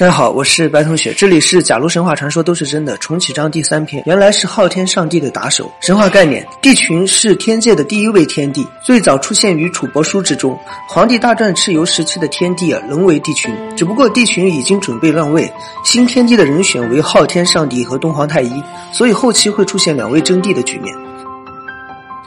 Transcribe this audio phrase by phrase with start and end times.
[0.00, 4.02] 大家好，我是白同学，这里是假如神话传说都是真的重启章第三篇。
[4.06, 5.70] 原来是昊天上帝的打手。
[5.80, 10.58] 神话概念：帝群是天界的第一位天帝，最早出现于楚帛书之中。
[10.88, 15.52] 黄帝大战蚩尤时期的天帝啊，仍为帝群，只不过帝群已经准备让位，
[15.84, 18.62] 新天帝的人选为昊天上帝和东皇太一，
[18.94, 20.96] 所以后期会出现两位争帝的局面。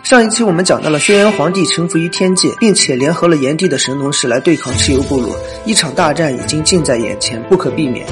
[0.04, 5.34] 上一期我们讲到了轩辕皇帝臣服于天界，并且联合了炎帝的神农氏来对抗蚩尤部落，
[5.66, 8.06] 一场大战已经近在眼前，不可避免。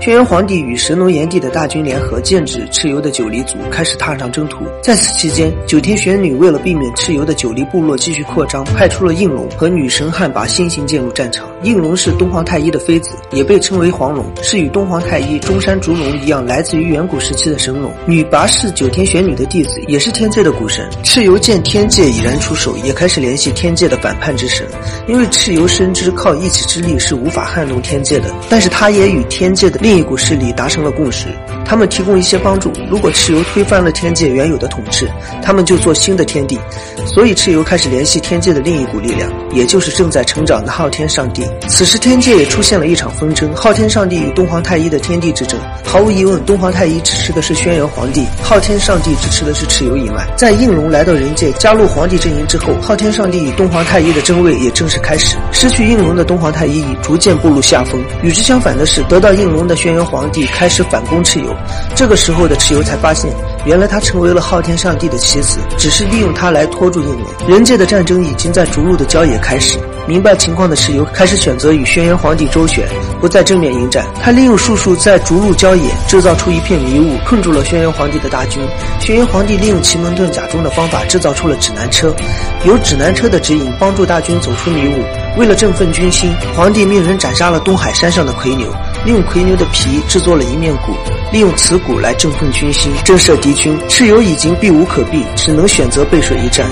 [0.00, 4.64] 轩辕皇帝与神农炎帝的大军联合，剑指蚩尤的九黎族，开始踏上征途。
[4.82, 11.46] 在此期间，九天玄女为了避免蚩尤的九黎部落继续扩张，派出了应龙和女神汉魃先行进入战场。
[11.62, 17.92] 应龙是东皇太一的妃子，也被称为黄龙，是与东皇太一、中山烛龙一样，来自于远古时期的神龙。
[18.06, 20.88] 女魃是九天玄女的弟子，也是天界的古神。
[21.02, 24.66] 蚩尤见天界已然出手，也开始联系天界的反叛之神，
[25.08, 31.26] 因为蚩尤深知靠一己之力是无法撼动天界的，但是他也与天界的另一股势力达成了共识，
[31.64, 32.70] 他们提供一些帮助。
[32.88, 35.08] 如果蚩尤推翻了天界原有的统治，
[35.42, 36.58] 他们就做新的天地。
[37.06, 41.47] 所以蚩尤开始联系天界的另一股力量，也就是正在成长的昊天上帝。
[41.68, 45.60] 此时天界也出现了一场纷争，昊天上帝与东皇太一的天地之争。
[45.84, 50.26] 毫无疑问，东皇太一支持的是轩辕皇帝，昊天上帝支持的是蚩尤一脉。
[50.36, 55.36] 在应龙来到人界加入皇帝阵营之后，昊天上帝与东皇太一的争位也正式开始。
[55.52, 58.02] 失去应龙的东皇太一已逐渐步入下风。
[58.22, 60.08] 与之相反的是，得到应龙的轩辕。
[60.08, 61.54] 皇帝开始反攻蚩尤，
[61.94, 63.30] 这个时候的蚩尤才发现，
[63.66, 67.24] 原来他成为了昊天上帝的棋子，只是利用他来拖住应龙。
[67.46, 69.78] 人界的战争已经在逐鹿的郊野开始。
[70.08, 72.88] 明白情况的蚩尤开始选择与轩辕皇帝周旋，
[73.20, 74.06] 不再正面迎战。
[74.22, 78.66] 他利用术数在逐鹿郊野制造出一片迷雾，困住了轩辕皇帝的大军。
[78.98, 82.16] 轩辕皇帝利用奇门遁甲中的方法制造出了指南车，
[82.64, 85.04] 有指南车的指引，帮助大军走出迷雾。
[85.38, 88.66] 为了振奋军心，皇帝命人斩杀了东海山上的魁牛，
[89.04, 90.94] 利用魁牛的皮制作了一面鼓，
[91.30, 93.78] 利用此鼓来振奋军心，震慑敌军。
[93.90, 96.66] 蚩尤已经避无可避，只能选择背水一战。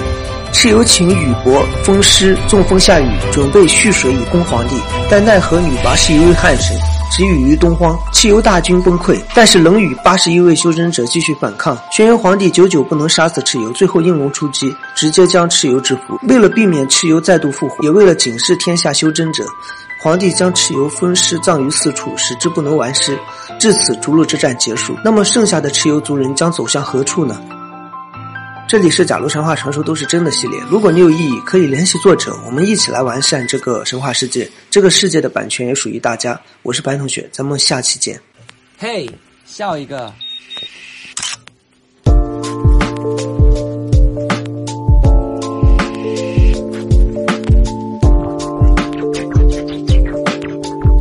[0.57, 4.75] 蚩尤请雨伯风师纵风下雨，准备蓄水以攻皇帝，
[5.11, 6.75] 但奈何女娲是一位汉神，
[7.13, 9.21] 只雨于东荒，蚩尤大军崩溃。
[9.35, 16.19] 但是冷雨八十一位修真者继续反抗，轩辕皇帝久久不能杀死蚩尤，最后应龙出击，直接将蚩尤制服。
[16.23, 19.45] 为了避免蚩尤再度复活，也为了警示天下修真者，
[20.03, 23.17] 皇帝将蚩尤分尸葬于四处，使之不能完尸。
[23.61, 24.97] 至此，逐鹿之战结束。
[25.05, 27.39] 那么剩下的蚩尤族人将走向何处呢？
[28.69, 30.61] 这里是假如神话传说都是真的系列。
[30.69, 34.51] 如果你有异议，可以联系作者，我们一起来完善这个神话世界。
[34.69, 36.41] 这个世界的版权也属于大家。
[36.63, 38.21] 我是白同学，咱们下期见。
[38.77, 39.09] 嘿，
[39.45, 40.13] 笑一个。